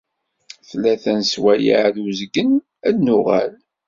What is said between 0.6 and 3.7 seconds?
Tlata n sswayeε d uzgen, ad d-nuɣal